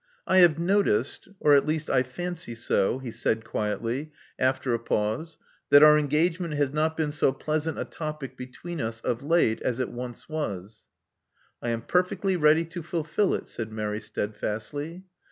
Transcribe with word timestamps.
*'I 0.25 0.37
have 0.39 0.57
noticed— 0.57 1.27
or 1.39 1.53
at 1.53 1.67
least 1.67 1.87
I 1.87 2.01
fancy 2.01 2.55
so," 2.55 2.97
he 2.97 3.11
said 3.11 3.45
quietly, 3.45 4.11
after 4.39 4.73
a 4.73 4.79
pause, 4.79 5.37
that 5.69 5.83
our 5.83 5.95
engagement 5.95 6.55
has 6.55 6.71
not 6.73 6.97
been 6.97 7.11
so 7.11 7.31
pleasant 7.31 7.77
a 7.77 7.85
topic 7.85 8.35
between 8.35 8.81
us 8.81 8.99
of 9.01 9.21
late 9.21 9.61
as 9.61 9.79
it 9.79 9.89
once 9.89 10.27
was. 10.27 10.87
I 11.61 11.69
am 11.69 11.83
perfectly 11.83 12.35
ready 12.35 12.65
to 12.65 12.81
fulfil 12.81 13.35
it," 13.35 13.47
said 13.47 13.71
Mary 13.71 13.99
steadfastly. 14.01 15.03